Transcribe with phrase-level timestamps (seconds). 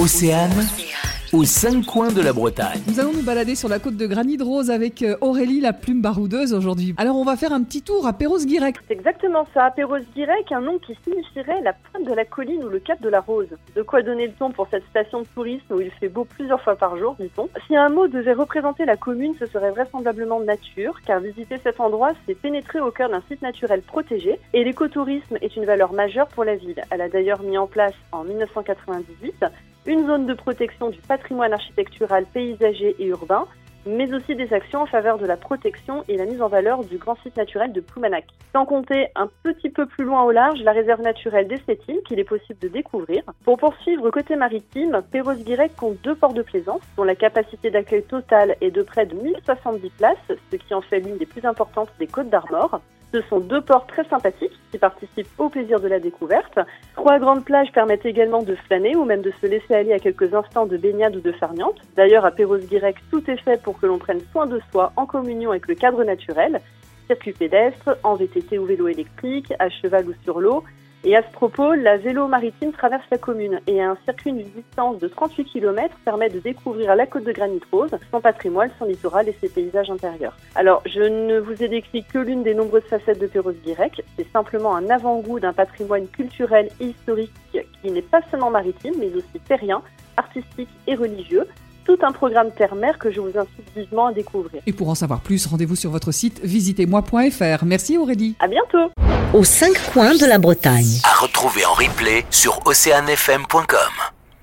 [0.00, 0.52] Océane,
[1.32, 2.80] aux cinq coins de la Bretagne.
[2.86, 6.00] Nous allons nous balader sur la côte de Granit Rose avec euh, Aurélie la plume
[6.00, 6.94] baroudeuse aujourd'hui.
[6.98, 8.76] Alors on va faire un petit tour à Perros-Guirec.
[8.86, 12.78] C'est exactement ça, Perros-Guirec, un nom qui signifierait la pointe de la colline ou le
[12.78, 13.48] cap de la Rose.
[13.74, 16.62] De quoi donner le ton pour cette station de tourisme où il fait beau plusieurs
[16.62, 17.48] fois par jour, dit-on.
[17.66, 22.12] Si un mot devait représenter la commune, ce serait vraisemblablement nature, car visiter cet endroit,
[22.24, 26.44] c'est pénétrer au cœur d'un site naturel protégé, et l'écotourisme est une valeur majeure pour
[26.44, 26.80] la ville.
[26.92, 29.44] Elle a d'ailleurs mis en place en 1998
[29.88, 33.46] une zone de protection du patrimoine architectural, paysager et urbain,
[33.86, 36.98] mais aussi des actions en faveur de la protection et la mise en valeur du
[36.98, 38.26] grand site naturel de Ploumanac.
[38.52, 42.24] Sans compter un petit peu plus loin au large la réserve naturelle d'Estétine qu'il est
[42.24, 43.22] possible de découvrir.
[43.44, 48.56] Pour poursuivre côté maritime, Perros-Guirec compte deux ports de plaisance dont la capacité d'accueil totale
[48.60, 52.06] est de près de 1070 places, ce qui en fait l'une des plus importantes des
[52.06, 52.82] Côtes d'Armor.
[53.14, 56.58] Ce sont deux ports très sympathiques qui participent au plaisir de la découverte.
[56.94, 60.34] Trois grandes plages permettent également de flâner ou même de se laisser aller à quelques
[60.34, 61.76] instants de baignade ou de farniente.
[61.96, 65.50] D'ailleurs, à Perros-Guirec, tout est fait pour que l'on prenne soin de soi en communion
[65.50, 66.60] avec le cadre naturel.
[67.06, 70.62] Circuit pédestre, en VTT ou vélo électrique, à cheval ou sur l'eau,
[71.04, 74.98] et à ce propos, la vélo maritime traverse la commune et un circuit d'une distance
[74.98, 79.28] de 38 km permet de découvrir la côte de Granit Rose, son patrimoine, son littoral
[79.28, 80.36] et ses paysages intérieurs.
[80.56, 84.74] Alors, je ne vous ai décrit que l'une des nombreuses facettes de Perros-Guirec, c'est simplement
[84.74, 89.82] un avant-goût d'un patrimoine culturel et historique qui n'est pas seulement maritime, mais aussi terrien,
[90.16, 91.46] artistique et religieux
[91.88, 94.60] tout un programme terre-mer que je vous incite vivement à découvrir.
[94.66, 97.64] Et pour en savoir plus, rendez-vous sur votre site visitez-moi.fr.
[97.64, 98.36] Merci Aurélie.
[98.40, 98.92] À bientôt.
[99.32, 101.00] Aux cinq coins de la Bretagne.
[101.04, 104.07] À retrouver en replay sur oceanfm.com.